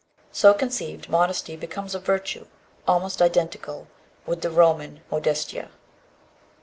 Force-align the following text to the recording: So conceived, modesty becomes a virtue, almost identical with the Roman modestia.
So 0.31 0.55
conceived, 0.55 1.09
modesty 1.09 1.55
becomes 1.55 1.93
a 1.93 1.99
virtue, 1.99 2.47
almost 2.87 3.21
identical 3.21 3.87
with 4.25 4.41
the 4.41 4.49
Roman 4.49 5.01
modestia. 5.11 5.69